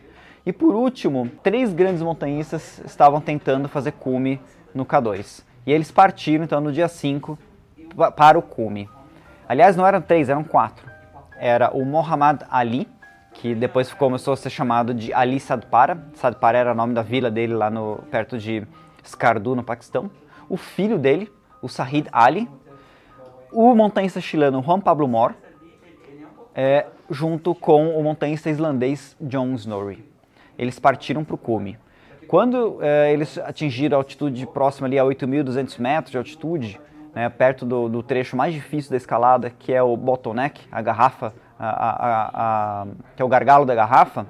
E 0.45 0.53
por 0.53 0.75
último, 0.75 1.29
três 1.43 1.73
grandes 1.73 2.01
montanhistas 2.01 2.81
estavam 2.85 3.19
tentando 3.19 3.67
fazer 3.67 3.91
cume 3.91 4.39
no 4.73 4.85
K2. 4.85 5.43
E 5.65 5.73
eles 5.73 5.91
partiram 5.91 6.45
então 6.45 6.61
no 6.61 6.71
dia 6.71 6.87
5 6.87 7.37
para 8.15 8.37
o 8.37 8.41
cume. 8.41 8.89
Aliás, 9.47 9.75
não 9.75 9.85
eram 9.85 10.01
três, 10.01 10.29
eram 10.29 10.43
quatro. 10.43 10.89
Era 11.37 11.71
o 11.71 11.83
Muhammad 11.83 12.43
Ali, 12.49 12.87
que 13.33 13.55
depois 13.55 13.93
começou 13.93 14.33
a 14.33 14.37
ser 14.37 14.49
chamado 14.49 14.93
de 14.93 15.13
Ali 15.13 15.39
Sadpara. 15.39 16.07
Sadpara 16.13 16.57
era 16.57 16.71
o 16.71 16.75
nome 16.75 16.93
da 16.93 17.01
vila 17.01 17.29
dele 17.29 17.53
lá 17.53 17.69
no, 17.69 17.97
perto 18.09 18.37
de 18.37 18.65
Skardu, 19.03 19.55
no 19.55 19.63
Paquistão. 19.63 20.09
O 20.47 20.57
filho 20.57 20.97
dele, 20.97 21.31
o 21.61 21.67
Sahid 21.67 22.07
Ali. 22.11 22.47
O 23.51 23.75
montanhista 23.75 24.21
chileno 24.21 24.63
Juan 24.63 24.79
Pablo 24.79 25.07
Mor, 25.07 25.35
é, 26.55 26.85
junto 27.09 27.53
com 27.53 27.89
o 27.97 28.01
montanhista 28.01 28.49
islandês 28.49 29.17
John 29.19 29.53
Snorri. 29.55 30.05
Eles 30.57 30.79
partiram 30.79 31.23
para 31.25 31.35
o 31.35 31.37
cume. 31.37 31.77
Quando 32.27 32.77
é, 32.81 33.11
eles 33.11 33.37
atingiram 33.37 33.97
a 33.97 33.99
altitude 33.99 34.47
próxima 34.47 34.87
ali 34.87 34.97
a 34.97 35.03
8.200 35.03 35.79
metros 35.79 36.11
de 36.11 36.17
altitude, 36.17 36.79
né, 37.13 37.29
perto 37.29 37.65
do, 37.65 37.89
do, 37.89 38.03
trecho 38.03 38.35
mais 38.35 38.53
difícil 38.53 38.91
da 38.91 38.97
escalada, 38.97 39.49
que 39.49 39.73
é 39.73 39.81
o 39.81 39.95
bottleneck, 39.97 40.61
a 40.71 40.81
garrafa, 40.81 41.33
a, 41.59 41.69
a, 41.69 42.31
a, 42.33 42.87
que 43.15 43.21
é 43.21 43.25
o 43.25 43.27
gargalo 43.27 43.65
da 43.65 43.75
garrafa, 43.75 44.25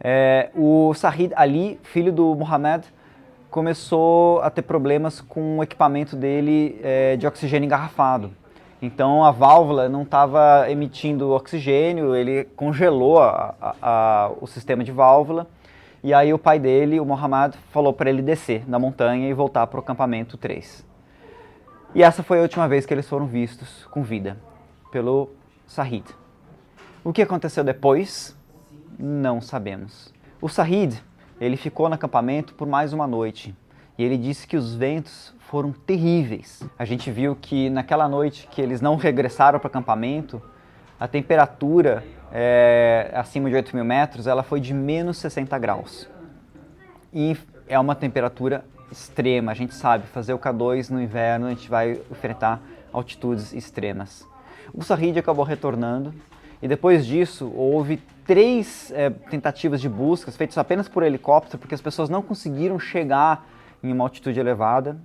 é, 0.00 0.50
o 0.54 0.92
Sahid 0.94 1.32
Ali, 1.34 1.80
filho 1.82 2.12
do 2.12 2.34
Muhammad, 2.34 2.84
começou 3.50 4.40
a 4.42 4.50
ter 4.50 4.62
problemas 4.62 5.20
com 5.20 5.58
o 5.58 5.62
equipamento 5.62 6.14
dele 6.14 6.78
é, 6.82 7.16
de 7.16 7.26
oxigênio 7.26 7.66
engarrafado. 7.66 8.30
Então 8.80 9.24
a 9.24 9.30
válvula 9.30 9.88
não 9.88 10.02
estava 10.02 10.70
emitindo 10.70 11.30
oxigênio, 11.30 12.14
ele 12.14 12.44
congelou 12.54 13.18
a, 13.20 13.54
a, 13.80 14.30
o 14.40 14.46
sistema 14.46 14.84
de 14.84 14.92
válvula. 14.92 15.46
E 16.04 16.12
aí 16.12 16.32
o 16.32 16.38
pai 16.38 16.58
dele, 16.58 17.00
o 17.00 17.04
Muhammad, 17.04 17.54
falou 17.72 17.92
para 17.92 18.10
ele 18.10 18.22
descer 18.22 18.68
na 18.68 18.78
montanha 18.78 19.28
e 19.28 19.32
voltar 19.32 19.66
para 19.66 19.78
o 19.78 19.80
acampamento 19.80 20.36
3. 20.36 20.85
E 21.96 22.02
essa 22.02 22.22
foi 22.22 22.40
a 22.40 22.42
última 22.42 22.68
vez 22.68 22.84
que 22.84 22.92
eles 22.92 23.08
foram 23.08 23.26
vistos 23.26 23.86
com 23.90 24.02
vida 24.02 24.36
pelo 24.92 25.30
Sahid. 25.66 26.04
O 27.02 27.10
que 27.10 27.22
aconteceu 27.22 27.64
depois? 27.64 28.36
Não 28.98 29.40
sabemos. 29.40 30.12
O 30.38 30.46
Sahid, 30.46 31.02
ele 31.40 31.56
ficou 31.56 31.88
no 31.88 31.94
acampamento 31.94 32.52
por 32.52 32.68
mais 32.68 32.92
uma 32.92 33.06
noite 33.06 33.56
e 33.96 34.04
ele 34.04 34.18
disse 34.18 34.46
que 34.46 34.58
os 34.58 34.74
ventos 34.74 35.34
foram 35.48 35.72
terríveis. 35.72 36.62
A 36.78 36.84
gente 36.84 37.10
viu 37.10 37.34
que 37.34 37.70
naquela 37.70 38.06
noite 38.06 38.46
que 38.50 38.60
eles 38.60 38.82
não 38.82 38.96
regressaram 38.96 39.58
para 39.58 39.68
o 39.68 39.70
acampamento, 39.70 40.42
a 41.00 41.08
temperatura 41.08 42.04
é, 42.30 43.10
acima 43.14 43.48
de 43.48 43.56
8 43.56 43.74
mil 43.74 43.86
metros 43.86 44.26
ela 44.26 44.42
foi 44.42 44.60
de 44.60 44.74
menos 44.74 45.16
60 45.16 45.58
graus. 45.58 46.06
E 47.10 47.34
é 47.66 47.80
uma 47.80 47.94
temperatura 47.94 48.66
extrema, 48.90 49.52
a 49.52 49.54
gente 49.54 49.74
sabe, 49.74 50.06
fazer 50.06 50.32
o 50.32 50.38
K2 50.38 50.90
no 50.90 51.00
inverno 51.00 51.46
a 51.46 51.50
gente 51.50 51.68
vai 51.68 52.00
enfrentar 52.10 52.60
altitudes 52.92 53.52
extremas. 53.52 54.26
O 54.72 54.82
Sahid 54.82 55.18
acabou 55.18 55.44
retornando 55.44 56.14
e 56.62 56.68
depois 56.68 57.06
disso 57.06 57.52
houve 57.54 57.98
três 58.24 58.90
é, 58.92 59.10
tentativas 59.10 59.80
de 59.80 59.88
buscas 59.88 60.36
feitas 60.36 60.58
apenas 60.58 60.88
por 60.88 61.02
helicóptero, 61.02 61.58
porque 61.58 61.74
as 61.74 61.80
pessoas 61.80 62.08
não 62.08 62.22
conseguiram 62.22 62.78
chegar 62.78 63.46
em 63.82 63.92
uma 63.92 64.04
altitude 64.04 64.40
elevada 64.40 64.98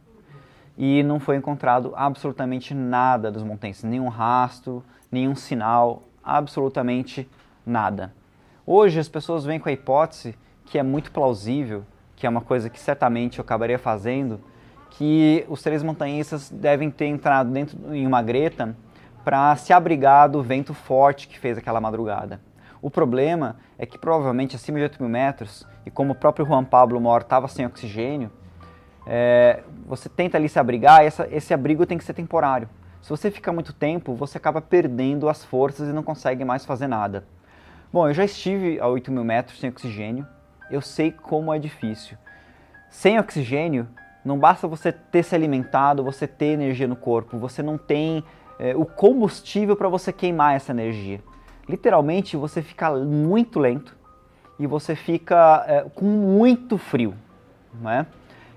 e 0.77 1.03
não 1.03 1.19
foi 1.19 1.35
encontrado 1.35 1.93
absolutamente 1.95 2.73
nada 2.73 3.31
dos 3.31 3.43
montanhas, 3.43 3.83
nenhum 3.83 4.07
rastro, 4.07 4.83
nenhum 5.11 5.35
sinal, 5.35 6.03
absolutamente 6.23 7.29
nada. 7.65 8.13
Hoje 8.65 8.99
as 8.99 9.09
pessoas 9.09 9.43
vêm 9.43 9.59
com 9.59 9.69
a 9.69 9.71
hipótese 9.71 10.35
que 10.65 10.79
é 10.79 10.83
muito 10.83 11.11
plausível, 11.11 11.83
que 12.21 12.27
é 12.27 12.29
uma 12.29 12.41
coisa 12.41 12.69
que 12.69 12.79
certamente 12.79 13.39
eu 13.39 13.41
acabaria 13.41 13.79
fazendo, 13.79 14.39
que 14.91 15.43
os 15.49 15.63
três 15.63 15.81
montanhistas 15.81 16.51
devem 16.51 16.91
ter 16.91 17.07
entrado 17.07 17.49
dentro 17.49 17.95
em 17.95 18.05
uma 18.05 18.21
greta 18.21 18.77
para 19.25 19.55
se 19.55 19.73
abrigar 19.73 20.29
do 20.29 20.43
vento 20.43 20.71
forte 20.71 21.27
que 21.27 21.39
fez 21.39 21.57
aquela 21.57 21.81
madrugada. 21.81 22.39
O 22.79 22.91
problema 22.91 23.55
é 23.75 23.87
que 23.87 23.97
provavelmente 23.97 24.55
acima 24.55 24.77
de 24.77 24.83
8 24.83 25.01
mil 25.01 25.09
metros, 25.09 25.65
e 25.83 25.89
como 25.89 26.11
o 26.11 26.15
próprio 26.15 26.45
Juan 26.45 26.63
Pablo 26.63 27.01
Mor 27.01 27.21
estava 27.21 27.47
sem 27.47 27.65
oxigênio, 27.65 28.31
é, 29.07 29.63
você 29.87 30.07
tenta 30.07 30.37
ali 30.37 30.47
se 30.47 30.59
abrigar 30.59 31.03
e 31.03 31.07
essa, 31.07 31.27
esse 31.31 31.55
abrigo 31.55 31.87
tem 31.87 31.97
que 31.97 32.03
ser 32.03 32.13
temporário. 32.13 32.69
Se 33.01 33.09
você 33.09 33.31
ficar 33.31 33.51
muito 33.51 33.73
tempo, 33.73 34.13
você 34.13 34.37
acaba 34.37 34.61
perdendo 34.61 35.27
as 35.27 35.43
forças 35.43 35.89
e 35.89 35.91
não 35.91 36.03
consegue 36.03 36.45
mais 36.45 36.65
fazer 36.65 36.85
nada. 36.85 37.25
Bom, 37.91 38.07
eu 38.07 38.13
já 38.13 38.23
estive 38.25 38.79
a 38.79 38.87
8 38.87 39.11
mil 39.11 39.23
metros 39.23 39.59
sem 39.59 39.71
oxigênio, 39.71 40.27
eu 40.71 40.81
sei 40.81 41.11
como 41.11 41.53
é 41.53 41.59
difícil. 41.59 42.17
Sem 42.89 43.19
oxigênio, 43.19 43.87
não 44.23 44.37
basta 44.37 44.67
você 44.67 44.91
ter 44.91 45.23
se 45.23 45.35
alimentado, 45.35 46.03
você 46.03 46.27
ter 46.27 46.53
energia 46.53 46.87
no 46.87 46.95
corpo, 46.95 47.37
você 47.37 47.61
não 47.63 47.77
tem 47.77 48.23
é, 48.59 48.75
o 48.75 48.85
combustível 48.85 49.75
para 49.75 49.89
você 49.89 50.11
queimar 50.13 50.55
essa 50.55 50.71
energia. 50.71 51.21
Literalmente, 51.67 52.37
você 52.37 52.61
fica 52.61 52.91
muito 52.91 53.59
lento 53.59 53.95
e 54.59 54.67
você 54.67 54.95
fica 54.95 55.63
é, 55.67 55.81
com 55.95 56.05
muito 56.05 56.77
frio. 56.77 57.15
Não 57.73 57.89
é? 57.89 58.05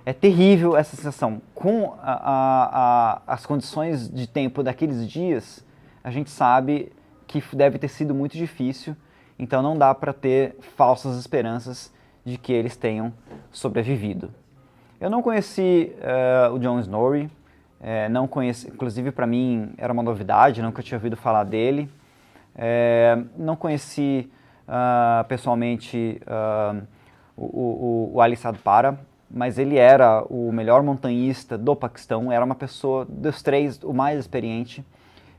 é 0.05 0.13
terrível 0.13 0.77
essa 0.77 0.97
sensação. 0.97 1.41
Com 1.55 1.95
a, 2.03 2.13
a, 2.13 2.65
a, 2.73 3.23
as 3.27 3.47
condições 3.47 4.09
de 4.09 4.27
tempo 4.27 4.63
daqueles 4.63 5.09
dias, 5.09 5.65
a 6.03 6.11
gente 6.11 6.31
sabe 6.31 6.93
que 7.27 7.43
deve 7.57 7.79
ter 7.79 7.89
sido 7.89 8.15
muito 8.15 8.37
difícil, 8.37 8.95
então 9.39 9.63
não 9.63 9.77
dá 9.77 9.95
para 9.95 10.13
ter 10.13 10.57
falsas 10.77 11.17
esperanças 11.17 11.93
de 12.25 12.39
que 12.39 12.53
eles 12.53 12.77
tenham 12.77 13.13
sobrevivido. 13.53 14.31
Eu 15.01 15.11
não 15.11 15.23
conheci 15.23 15.93
uh, 15.99 16.55
o 16.55 16.59
John 16.59 16.81
Snorri, 16.81 17.31
é, 17.81 18.09
não 18.09 18.27
conheci, 18.27 18.69
inclusive 18.69 19.13
para 19.13 19.27
mim 19.27 19.75
era 19.77 19.93
uma 19.93 20.03
novidade, 20.03 20.63
nunca 20.63 20.83
tinha 20.83 20.97
ouvido 20.97 21.17
falar 21.17 21.45
dele. 21.45 21.91
É, 22.57 23.19
não 23.37 23.57
conheci 23.57 24.31
uh, 24.67 25.25
pessoalmente 25.25 26.19
uh, 26.23 26.83
o, 27.37 27.45
o, 27.45 28.11
o 28.15 28.21
Ali 28.23 28.37
Sadpara, 28.37 28.99
mas 29.31 29.59
ele 29.59 29.77
era 29.77 30.23
o 30.31 30.51
melhor 30.53 30.83
montanhista 30.83 31.59
do 31.59 31.77
Paquistão, 31.77 32.31
era 32.33 32.45
uma 32.45 32.55
pessoa 32.55 33.05
dos 33.05 33.43
três 33.43 33.83
o 33.83 33.93
mais 33.93 34.19
experiente. 34.19 34.83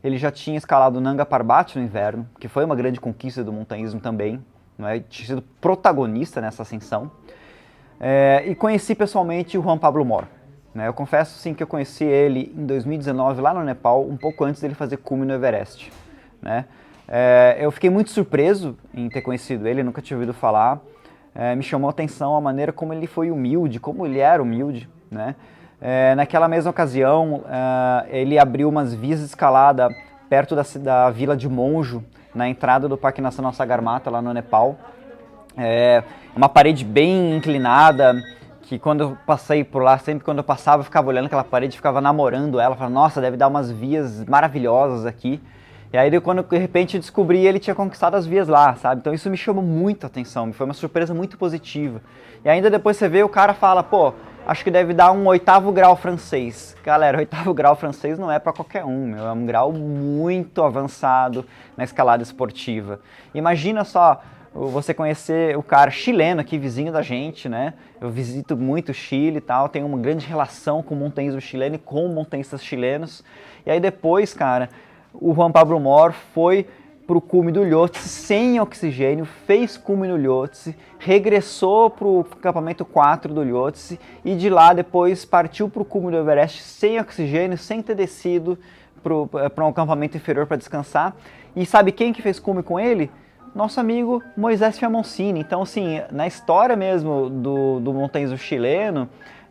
Ele 0.03 0.17
já 0.17 0.29
tinha 0.29 0.57
escalado 0.57 1.01
Nanga 1.01 1.25
Parbat 1.25 1.75
no 1.79 1.83
inverno, 1.83 2.29
que 2.39 2.47
foi 2.47 2.63
uma 2.63 2.75
grande 2.75 2.99
conquista 2.99 3.43
do 3.43 3.51
montanhismo 3.51 3.99
também, 3.99 4.43
não 4.77 4.87
é? 4.87 4.99
tinha 4.99 5.27
sido 5.27 5.41
protagonista 5.61 6.41
nessa 6.41 6.63
ascensão. 6.63 7.11
É, 7.99 8.43
e 8.45 8.55
conheci 8.55 8.93
pessoalmente 8.93 9.57
o 9.57 9.61
Juan 9.61 9.77
Pablo 9.77 10.03
Mor. 10.03 10.25
Né? 10.73 10.87
Eu 10.87 10.93
confesso 10.93 11.39
sim 11.39 11.53
que 11.53 11.63
eu 11.63 11.67
conheci 11.67 12.03
ele 12.03 12.53
em 12.55 12.65
2019 12.65 13.41
lá 13.41 13.53
no 13.53 13.63
Nepal, 13.63 14.05
um 14.05 14.17
pouco 14.17 14.43
antes 14.43 14.61
dele 14.61 14.73
fazer 14.73 14.97
cume 14.97 15.25
no 15.25 15.33
Everest. 15.33 15.91
Né? 16.41 16.65
É, 17.07 17.57
eu 17.59 17.71
fiquei 17.71 17.89
muito 17.89 18.09
surpreso 18.09 18.77
em 18.93 19.07
ter 19.09 19.21
conhecido 19.21 19.67
ele, 19.67 19.83
nunca 19.83 20.01
tinha 20.01 20.17
ouvido 20.17 20.33
falar 20.33 20.81
é, 21.35 21.53
me 21.53 21.61
chamou 21.61 21.89
a 21.89 21.91
atenção 21.91 22.33
a 22.33 22.39
maneira 22.39 22.71
como 22.71 22.93
ele 22.93 23.05
foi 23.05 23.29
humilde, 23.29 23.77
como 23.77 24.05
ele 24.05 24.19
era 24.19 24.41
humilde, 24.41 24.89
né? 25.11 25.35
É, 25.81 26.15
naquela 26.15 26.47
mesma 26.47 26.71
ocasião, 26.71 27.43
é, 27.47 28.19
ele 28.21 28.39
abriu 28.39 28.69
umas 28.69 28.93
vias 28.93 29.19
de 29.19 29.25
escalada 29.25 29.89
perto 30.29 30.55
da, 30.55 30.63
da 30.79 31.09
vila 31.09 31.35
de 31.35 31.49
Monjo, 31.49 32.01
na 32.35 32.47
entrada 32.49 32.87
do 32.87 32.97
Parque 32.97 33.21
Nacional 33.21 33.53
Sagarmatha, 33.53 34.11
lá 34.11 34.21
no 34.21 34.33
Nepal. 34.33 34.77
É 35.57 36.03
uma 36.35 36.49
parede 36.49 36.83
bem 36.83 37.37
inclinada, 37.37 38.21
que 38.63 38.77
quando 38.77 39.01
eu 39.01 39.17
passei 39.25 39.63
por 39.63 39.81
lá, 39.81 39.97
sempre 39.97 40.25
quando 40.25 40.39
eu 40.39 40.43
passava, 40.43 40.81
eu 40.81 40.83
ficava 40.83 41.07
olhando 41.07 41.27
aquela 41.27 41.43
parede, 41.43 41.77
ficava 41.77 42.01
namorando 42.01 42.59
ela, 42.59 42.75
falava, 42.75 42.93
nossa, 42.93 43.21
deve 43.21 43.37
dar 43.37 43.47
umas 43.47 43.71
vias 43.71 44.25
maravilhosas 44.25 45.05
aqui. 45.05 45.41
E 45.93 45.97
aí, 45.97 46.19
quando 46.19 46.43
de 46.43 46.57
repente 46.57 46.95
eu 46.97 46.99
descobri, 46.99 47.45
ele 47.45 47.57
tinha 47.57 47.73
conquistado 47.73 48.15
as 48.15 48.25
vias 48.25 48.49
lá, 48.49 48.75
sabe? 48.75 48.99
Então 48.99 49.13
isso 49.13 49.29
me 49.29 49.37
chamou 49.37 49.63
muito 49.63 50.03
a 50.03 50.07
atenção, 50.07 50.51
foi 50.51 50.65
uma 50.65 50.73
surpresa 50.73 51.13
muito 51.13 51.37
positiva. 51.37 52.01
E 52.43 52.49
ainda 52.49 52.69
depois 52.69 52.97
você 52.97 53.07
vê, 53.07 53.23
o 53.23 53.29
cara 53.29 53.53
fala, 53.53 53.81
pô, 53.81 54.13
acho 54.45 54.63
que 54.63 54.71
deve 54.71 54.93
dar 54.93 55.11
um 55.11 55.25
oitavo 55.25 55.71
grau 55.71 55.95
francês. 55.95 56.75
Galera, 56.83 57.17
oitavo 57.17 57.53
grau 57.55 57.75
francês 57.75 58.19
não 58.19 58.31
é 58.31 58.37
para 58.37 58.53
qualquer 58.53 58.85
um, 58.85 59.07
meu, 59.07 59.25
é 59.25 59.31
um 59.31 59.45
grau 59.45 59.73
muito 59.73 60.63
avançado 60.63 61.45
na 61.75 61.83
escalada 61.83 62.21
esportiva. 62.21 62.99
Imagina 63.33 63.83
só 63.83 64.21
você 64.53 64.93
conhecer 64.93 65.57
o 65.57 65.63
cara 65.63 65.91
chileno 65.91 66.39
aqui, 66.39 66.57
vizinho 66.57 66.91
da 66.91 67.01
gente, 67.01 67.49
né? 67.49 67.73
Eu 67.99 68.09
visito 68.09 68.55
muito 68.55 68.89
o 68.89 68.93
Chile 68.93 69.37
e 69.37 69.41
tal, 69.41 69.67
tenho 69.67 69.85
uma 69.85 69.97
grande 69.97 70.25
relação 70.25 70.81
com 70.81 70.95
o 70.95 70.97
montanhismo 70.97 71.41
chileno 71.41 71.75
e 71.75 71.79
com 71.79 72.07
montanhistas 72.07 72.63
chilenos. 72.63 73.21
E 73.65 73.71
aí 73.71 73.81
depois, 73.81 74.33
cara, 74.33 74.69
o 75.13 75.33
Juan 75.33 75.51
Pablo 75.51 75.77
Mor 75.79 76.13
foi 76.33 76.67
para 77.05 77.17
o 77.17 77.21
cume 77.21 77.51
do 77.51 77.63
Lhotse 77.63 78.07
sem 78.07 78.59
oxigênio, 78.59 79.25
fez 79.25 79.77
cume 79.77 80.07
no 80.07 80.17
Lhotse, 80.17 80.75
regressou 80.97 81.89
para 81.89 82.07
o 82.07 82.25
acampamento 82.31 82.83
4 82.83 83.33
do 83.33 83.43
Lhotse 83.43 83.99
e 84.23 84.35
de 84.35 84.49
lá 84.49 84.73
depois 84.73 85.23
partiu 85.23 85.69
para 85.69 85.81
o 85.81 85.85
cume 85.85 86.11
do 86.11 86.17
Everest 86.17 86.63
sem 86.63 86.99
oxigênio, 86.99 87.57
sem 87.57 87.81
ter 87.81 87.95
descido 87.95 88.57
para 89.03 89.65
um 89.65 89.69
acampamento 89.69 90.17
inferior 90.17 90.47
para 90.47 90.57
descansar. 90.57 91.15
E 91.55 91.65
sabe 91.65 91.91
quem 91.91 92.11
que 92.11 92.21
fez 92.21 92.39
cume 92.39 92.63
com 92.63 92.79
ele? 92.79 93.11
Nosso 93.53 93.79
amigo 93.79 94.21
Moisés 94.35 94.77
Fiamoncini. 94.77 95.39
Então, 95.39 95.61
assim, 95.61 96.01
na 96.11 96.27
história 96.27 96.75
mesmo 96.75 97.29
do, 97.29 97.79
do 97.79 97.93
montanhismo 97.93 98.37
chileno, 98.37 99.07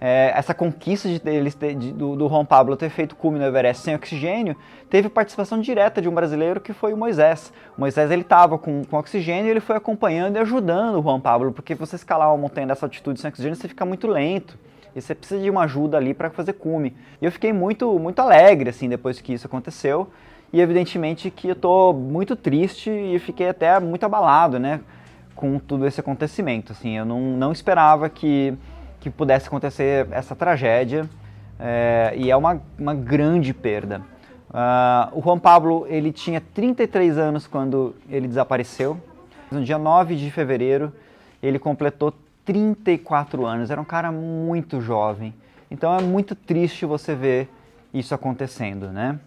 é, 0.06 0.34
essa 0.36 0.52
conquista 0.52 1.08
de, 1.08 1.18
de, 1.18 1.74
de, 1.74 1.92
do, 1.92 2.14
do 2.14 2.28
Juan 2.28 2.44
Pablo 2.44 2.76
ter 2.76 2.90
feito 2.90 3.16
cume 3.16 3.38
no 3.38 3.44
Everest 3.46 3.82
sem 3.82 3.94
oxigênio, 3.94 4.54
teve 4.90 5.08
participação 5.08 5.58
direta 5.62 6.02
de 6.02 6.10
um 6.10 6.12
brasileiro 6.12 6.60
que 6.60 6.74
foi 6.74 6.92
o 6.92 6.96
Moisés. 6.96 7.50
O 7.74 7.80
Moisés 7.80 8.10
ele 8.10 8.20
estava 8.20 8.58
com, 8.58 8.84
com 8.84 8.98
oxigênio 8.98 9.46
e 9.46 9.50
ele 9.50 9.60
foi 9.60 9.76
acompanhando 9.76 10.36
e 10.36 10.38
ajudando 10.40 10.98
o 10.98 11.02
Juan 11.02 11.18
Pablo, 11.18 11.52
porque 11.52 11.74
você 11.74 11.96
escalar 11.96 12.28
uma 12.28 12.36
montanha 12.36 12.66
dessa 12.66 12.84
altitude 12.84 13.18
sem 13.18 13.30
oxigênio, 13.30 13.56
você 13.56 13.66
fica 13.66 13.86
muito 13.86 14.06
lento. 14.06 14.58
E 14.94 15.00
você 15.00 15.14
precisa 15.14 15.42
de 15.42 15.48
uma 15.48 15.62
ajuda 15.62 15.96
ali 15.96 16.12
para 16.12 16.28
fazer 16.28 16.52
cume. 16.52 16.94
E 17.22 17.24
eu 17.24 17.32
fiquei 17.32 17.54
muito, 17.54 17.98
muito 17.98 18.20
alegre 18.20 18.68
assim 18.68 18.90
depois 18.90 19.22
que 19.22 19.32
isso 19.32 19.46
aconteceu. 19.46 20.10
E 20.52 20.60
evidentemente 20.60 21.30
que 21.30 21.48
eu 21.48 21.54
estou 21.54 21.94
muito 21.94 22.36
triste 22.36 22.90
e 22.90 23.18
fiquei 23.18 23.48
até 23.48 23.80
muito 23.80 24.04
abalado, 24.04 24.58
né, 24.58 24.82
com 25.34 25.58
todo 25.58 25.86
esse 25.86 25.98
acontecimento. 25.98 26.72
Assim, 26.72 26.98
eu 26.98 27.06
não, 27.06 27.20
não 27.20 27.52
esperava 27.52 28.10
que 28.10 28.52
que 29.04 29.10
pudesse 29.10 29.48
acontecer 29.48 30.08
essa 30.10 30.34
tragédia 30.34 31.06
é, 31.60 32.14
e 32.16 32.30
é 32.30 32.36
uma, 32.36 32.62
uma 32.78 32.94
grande 32.94 33.52
perda. 33.52 34.00
Uh, 34.48 35.18
o 35.18 35.20
Juan 35.20 35.38
Pablo 35.38 35.86
ele 35.90 36.10
tinha 36.10 36.40
33 36.40 37.18
anos 37.18 37.46
quando 37.46 37.94
ele 38.08 38.26
desapareceu. 38.26 38.98
No 39.50 39.62
dia 39.62 39.76
9 39.76 40.16
de 40.16 40.30
fevereiro 40.30 40.90
ele 41.42 41.58
completou 41.58 42.14
34 42.46 43.44
anos. 43.44 43.70
Era 43.70 43.78
um 43.78 43.84
cara 43.84 44.10
muito 44.10 44.80
jovem. 44.80 45.34
Então 45.70 45.94
é 45.94 46.00
muito 46.00 46.34
triste 46.34 46.86
você 46.86 47.14
ver 47.14 47.50
isso 47.92 48.14
acontecendo, 48.14 48.88
né? 48.88 49.20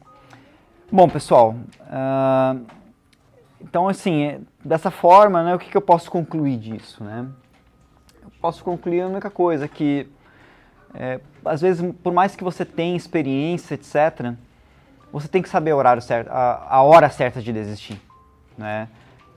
Bom, 0.91 1.07
pessoal, 1.07 1.53
uh, 1.81 2.65
então 3.61 3.87
assim, 3.87 4.39
dessa 4.65 4.89
forma, 4.89 5.43
né, 5.43 5.53
o 5.53 5.59
que, 5.59 5.69
que 5.69 5.77
eu 5.77 5.81
posso 5.81 6.09
concluir 6.09 6.57
disso, 6.57 7.03
né? 7.03 7.27
Posso 8.41 8.63
concluir 8.63 9.01
a 9.01 9.07
única 9.07 9.29
coisa 9.29 9.67
que 9.67 10.07
é, 10.93 11.19
às 11.45 11.61
vezes, 11.61 11.93
por 12.03 12.13
mais 12.13 12.35
que 12.35 12.43
você 12.43 12.65
tenha 12.65 12.95
experiência, 12.95 13.75
etc., 13.75 14.33
você 15.11 15.27
tem 15.27 15.41
que 15.41 15.49
saber 15.49 15.73
o 15.73 15.77
horário 15.77 16.01
certo, 16.01 16.29
a, 16.29 16.67
a 16.69 16.81
hora 16.81 17.09
certa 17.09 17.41
de 17.41 17.51
desistir. 17.53 17.99
Né? 18.57 18.87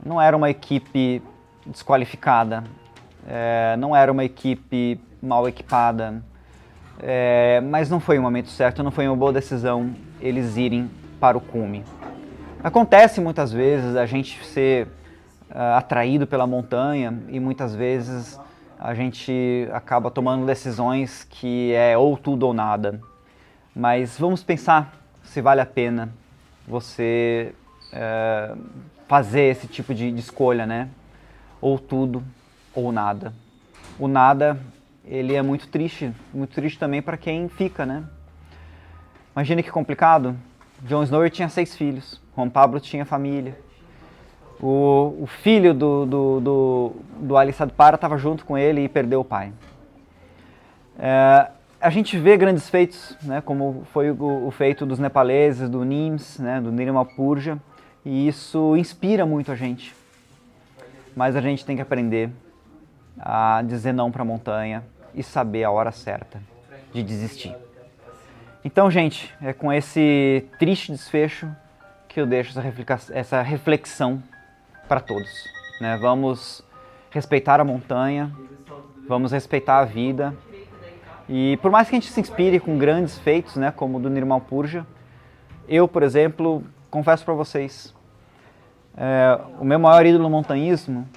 Não 0.05 0.21
era 0.21 0.37
uma 0.37 0.51
equipe 0.51 1.23
desqualificada, 1.67 2.65
é, 3.29 3.77
não 3.79 3.95
era 3.95 4.11
uma 4.11 4.25
equipe 4.25 5.01
mal 5.23 5.49
equipada, 5.49 6.23
é, 6.99 7.61
mas 7.61 7.89
não 7.89 8.01
foi 8.01 8.19
o 8.19 8.23
momento 8.23 8.49
certo, 8.49 8.83
não 8.83 8.91
foi 8.91 9.07
uma 9.07 9.17
boa 9.17 9.33
decisão 9.33 9.95
eles 10.21 10.57
irem 10.57 10.91
para 11.19 11.37
o 11.37 11.41
cume. 11.41 11.85
Acontece 12.63 13.21
muitas 13.21 13.53
vezes 13.53 13.97
a 13.97 14.05
gente 14.05 14.45
ser 14.45 14.87
uh, 15.51 15.77
atraído 15.77 16.27
pela 16.27 16.47
montanha 16.47 17.19
e 17.29 17.41
muitas 17.41 17.75
vezes 17.75 18.39
a 18.83 18.95
gente 18.95 19.69
acaba 19.75 20.11
tomando 20.11 20.47
decisões 20.47 21.23
que 21.29 21.75
é 21.75 21.99
ou 21.99 22.17
tudo 22.17 22.47
ou 22.47 22.55
nada. 22.55 22.99
Mas 23.77 24.19
vamos 24.19 24.43
pensar 24.43 24.99
se 25.23 25.43
vale 25.43 25.61
a 25.61 25.67
pena 25.67 26.09
você 26.67 27.55
é, 27.93 28.55
fazer 29.07 29.43
esse 29.43 29.67
tipo 29.67 29.93
de, 29.93 30.11
de 30.11 30.21
escolha, 30.21 30.65
né? 30.65 30.89
Ou 31.61 31.79
tudo 31.79 32.25
ou 32.75 32.91
nada. 32.91 33.35
O 33.99 34.09
nada, 34.09 34.59
ele 35.05 35.35
é 35.35 35.43
muito 35.43 35.69
triste, 35.69 36.11
muito 36.33 36.55
triste 36.55 36.79
também 36.79 37.03
para 37.03 37.19
quem 37.19 37.51
fica, 37.51 37.85
né? 37.85 38.03
Imagina 39.37 39.63
que 39.63 39.71
complicado. 39.71 40.35
John 40.85 41.03
Snow 41.03 41.29
tinha 41.29 41.51
seis 41.51 41.77
filhos, 41.77 42.19
Juan 42.35 42.49
Pablo 42.49 42.81
tinha 42.81 43.05
família, 43.05 43.61
o, 44.63 45.17
o 45.23 45.27
filho 45.27 45.73
do, 45.73 46.07
do, 46.07 46.41
do, 46.41 46.93
do 47.21 47.37
Ali 47.37 47.53
Sadpara 47.53 47.95
estava 47.95 48.19
junto 48.19 48.45
com 48.45 48.59
ele 48.59 48.85
e 48.85 48.89
perdeu 48.89 49.21
o 49.21 49.25
pai. 49.25 49.53
É, 50.99 51.51
a 51.81 51.89
gente 51.89 52.19
vê 52.19 52.37
grandes 52.37 52.69
feitos, 52.69 53.17
né, 53.23 53.41
como 53.41 53.85
foi 53.93 54.11
o, 54.11 54.47
o, 54.47 54.51
feito 54.51 54.85
dos 54.85 54.99
nepaleses, 54.99 55.69
do 55.69 55.83
NIMS, 55.83 56.39
né, 56.39 56.61
do 56.61 56.71
Nirmal 56.71 57.07
Purja, 57.07 57.59
e 58.05 58.29
isso 58.29 58.77
inspira 58.77 59.25
muito 59.25 59.51
a 59.51 59.57
gente. 59.57 59.95
Mas 61.17 61.35
a 61.37 61.41
gente 61.41 61.65
tem 61.65 61.77
que 61.77 61.83
aprender 61.83 62.31
a 63.19 63.63
dizer 63.63 63.93
não 63.93 64.11
para 64.11 64.23
a 64.23 64.25
montanha 64.25 64.85
e 65.15 65.23
saber 65.23 65.65
a 65.65 65.71
hora 65.71 65.91
certa 65.91 66.41
de 66.93 67.03
desistir. 67.03 67.55
Então, 68.63 68.91
gente, 68.91 69.35
é 69.41 69.55
com 69.55 69.73
esse 69.73 70.47
triste 70.59 70.93
desfecho 70.93 71.51
que 72.07 72.21
eu 72.21 72.27
deixo 72.27 72.53
essa 73.13 73.41
reflexão 73.41 74.23
para 74.91 74.99
todos. 74.99 75.49
Né? 75.81 75.97
Vamos 75.99 76.65
respeitar 77.11 77.61
a 77.61 77.65
montanha, 77.65 78.33
vamos 79.07 79.31
respeitar 79.31 79.79
a 79.79 79.85
vida. 79.85 80.35
E 81.29 81.57
por 81.59 81.71
mais 81.71 81.89
que 81.89 81.95
a 81.95 82.01
gente 82.01 82.11
se 82.11 82.21
inspire 82.21 82.59
com 82.59 82.77
grandes 82.77 83.17
feitos, 83.17 83.55
né, 83.55 83.71
como 83.71 83.99
o 83.99 84.01
do 84.01 84.11
Nirmal 84.11 84.41
Purja, 84.41 84.85
eu, 85.69 85.87
por 85.87 86.03
exemplo, 86.03 86.65
confesso 86.91 87.25
para 87.25 87.35
vocês, 87.35 87.95
é, 88.97 89.39
o 89.61 89.65
meu 89.65 89.79
maior 89.79 90.05
ídolo 90.05 90.25
no 90.25 90.31
montanhismo 90.31 91.09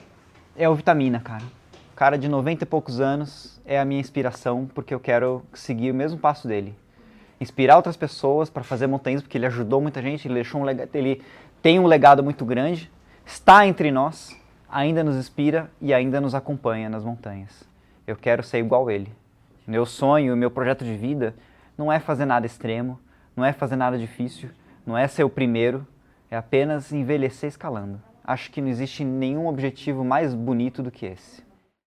é 0.56 0.70
o 0.70 0.75
Vitamina, 0.75 1.20
cara. 1.20 1.44
O 1.94 1.96
cara 1.96 2.15
de 2.15 2.30
90 2.30 2.65
e 2.65 2.68
poucos 2.68 3.01
anos 3.01 3.60
é 3.65 3.80
a 3.80 3.86
minha 3.86 4.00
inspiração, 4.00 4.70
porque 4.75 4.94
eu 4.94 5.00
quero 5.00 5.41
seguir 5.52 5.89
o 5.89 5.95
mesmo 5.95 6.19
passo 6.19 6.48
dele. 6.48 6.76
Inspirar 7.41 7.78
outras 7.78 7.98
pessoas 7.98 8.52
para 8.52 8.62
fazer 8.62 8.86
montanhismo, 8.86 9.24
porque 9.24 9.39
ele 9.39 9.48
ajudou 9.48 9.82
muita 9.82 10.00
gente, 10.00 10.28
ele, 10.28 10.36
deixou 10.36 10.62
um 10.62 10.69
ele 10.69 11.24
tem 11.60 11.80
um 11.80 11.88
legado 11.88 12.24
muito 12.24 12.45
grande 12.45 12.91
está 13.26 13.66
entre 13.68 13.92
nós, 13.92 14.36
ainda 14.70 15.04
nos 15.04 15.16
inspira 15.16 15.70
e 15.82 15.94
ainda 15.94 16.20
nos 16.20 16.34
acompanha 16.34 16.90
nas 16.90 17.04
montanhas. 17.04 17.64
Eu 18.06 18.16
quero 18.16 18.44
ser 18.44 18.60
igual 18.60 18.88
a 18.88 18.94
ele. 18.94 19.14
Meu 19.68 19.86
sonho, 19.86 20.36
meu 20.36 20.52
projeto 20.52 20.84
de 20.84 20.96
vida 20.96 21.36
não 21.78 21.92
é 21.92 22.00
fazer 22.00 22.26
nada 22.26 22.46
extremo, 22.46 23.00
não 23.36 23.46
é 23.46 23.54
fazer 23.54 23.76
nada 23.76 23.98
difícil, 23.98 24.50
não 24.86 24.98
é 24.98 25.08
ser 25.08 25.24
o 25.24 25.30
primeiro, 25.30 25.86
é 26.30 26.36
apenas 26.36 26.92
envelhecer 26.92 27.48
escalando. 27.48 28.02
Acho 28.24 28.50
que 28.52 28.62
não 28.62 28.70
existe 28.70 29.04
nenhum 29.04 29.48
objetivo 29.48 30.04
mais 30.04 30.34
bonito 30.34 30.82
do 30.82 30.90
que 30.90 31.06
esse. 31.06 31.42